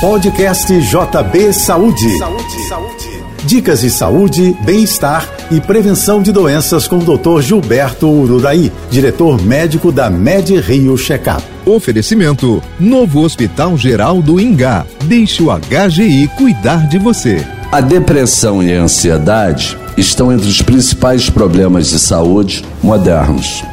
Podcast 0.00 0.70
JB 0.78 1.54
Saúde. 1.54 2.18
Saúde, 2.18 2.68
saúde. 2.68 3.24
Dicas 3.46 3.80
de 3.80 3.88
saúde, 3.88 4.54
bem-estar 4.62 5.26
e 5.50 5.58
prevenção 5.58 6.20
de 6.20 6.30
doenças 6.32 6.86
com 6.86 6.98
o 6.98 7.16
Dr. 7.16 7.40
Gilberto 7.40 8.06
Ururaí, 8.06 8.70
diretor 8.90 9.40
médico 9.40 9.90
da 9.90 10.10
Med 10.10 10.54
Rio 10.60 10.98
Checkup. 10.98 11.42
Oferecimento: 11.64 12.62
Novo 12.78 13.22
Hospital 13.22 13.78
Geral 13.78 14.20
do 14.20 14.38
Ingá. 14.38 14.84
Deixe 15.04 15.42
o 15.42 15.46
HGI 15.50 16.28
cuidar 16.36 16.86
de 16.88 16.98
você. 16.98 17.42
A 17.72 17.80
depressão 17.80 18.62
e 18.62 18.76
a 18.76 18.82
ansiedade 18.82 19.78
estão 19.96 20.30
entre 20.30 20.46
os 20.46 20.60
principais 20.60 21.30
problemas 21.30 21.88
de 21.88 21.98
saúde 21.98 22.62
modernos. 22.82 23.64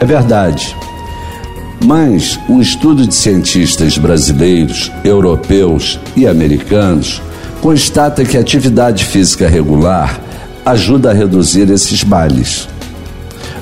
É 0.00 0.04
verdade. 0.04 0.76
Mas 1.84 2.38
um 2.48 2.60
estudo 2.60 3.06
de 3.06 3.14
cientistas 3.14 3.96
brasileiros, 3.96 4.92
europeus 5.02 5.98
e 6.14 6.26
americanos 6.26 7.22
constata 7.60 8.24
que 8.24 8.36
a 8.36 8.40
atividade 8.40 9.04
física 9.04 9.48
regular 9.48 10.20
ajuda 10.64 11.10
a 11.10 11.14
reduzir 11.14 11.70
esses 11.70 12.04
males. 12.04 12.68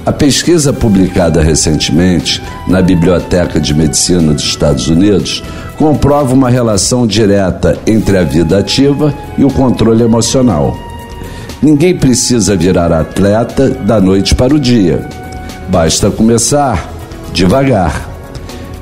A 0.05 0.13
pesquisa 0.13 0.73
publicada 0.73 1.43
recentemente 1.43 2.43
na 2.67 2.81
Biblioteca 2.81 3.61
de 3.61 3.75
Medicina 3.75 4.33
dos 4.33 4.45
Estados 4.45 4.89
Unidos 4.89 5.43
comprova 5.77 6.35
uma 6.35 6.49
relação 6.49 7.07
direta 7.07 7.79
entre 7.87 8.17
a 8.17 8.25
vida 8.25 8.59
ativa 8.59 9.15
e 9.37 9.45
o 9.45 9.51
controle 9.51 10.03
emocional. 10.03 10.77
Ninguém 11.63 11.95
precisa 11.97 12.57
virar 12.57 12.93
atleta 12.93 13.69
da 13.69 14.01
noite 14.01 14.35
para 14.35 14.55
o 14.55 14.59
dia. 14.59 15.07
Basta 15.69 16.11
começar 16.11 16.98
devagar. 17.33 18.09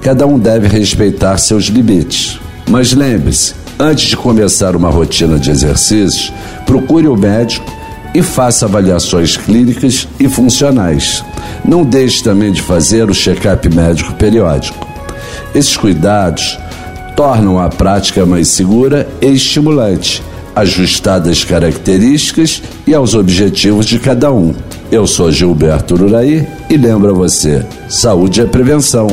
Cada 0.01 0.27
um 0.27 0.39
deve 0.39 0.69
respeitar 0.69 1.37
seus 1.39 1.65
limites. 1.65 2.39
Mas 2.69 2.93
lembre-se, 2.93 3.55
antes 3.79 4.09
de 4.09 4.17
começar 4.17 4.75
uma 4.77 4.91
rotina 4.91 5.39
de 5.39 5.51
exercícios, 5.51 6.33
procure 6.65 7.09
o 7.09 7.17
médico 7.17 7.67
e 8.15 8.23
faça 8.23 8.67
avaliações 8.67 9.37
clínicas 9.37 10.09
e 10.19 10.29
funcionais. 10.29 11.23
Não 11.65 11.85
deixe 11.85 12.23
também 12.23 12.53
de 12.53 12.63
fazer 12.63 13.11
o 13.11 13.15
check-up 13.15 13.69
médico 13.75 14.15
periódico. 14.15 14.87
Esses 15.55 15.77
cuidados 15.77 16.59
tornam 17.15 17.59
a 17.59 17.69
prática 17.69 18.25
mais 18.25 18.49
segura 18.49 19.09
e 19.21 19.27
estimulante, 19.27 20.23
ajustada 20.55 21.31
às 21.31 21.45
características 21.45 22.63
e 22.87 22.95
aos 22.95 23.15
objetivos 23.15 23.87
de 23.87 23.99
cada 23.99 24.33
um. 24.33 24.55
Eu 24.91 25.05
sou 25.05 25.33
Gilberto 25.33 25.95
Uraí 25.95 26.47
e 26.71 26.77
lembro 26.77 27.11
a 27.11 27.13
você: 27.13 27.67
saúde 27.89 28.41
é 28.41 28.47
prevenção. 28.47 29.09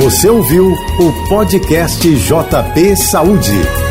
Você 0.00 0.28
ouviu 0.28 0.72
o 0.72 1.28
podcast 1.28 2.08
JP 2.08 2.96
Saúde. 2.96 3.87